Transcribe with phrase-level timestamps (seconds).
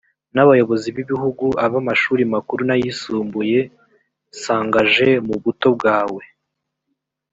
[0.33, 3.59] n abayobozi b igihugu ab amashuri makuru n ayisumbuye
[4.41, 6.23] s engage mu buto bwawe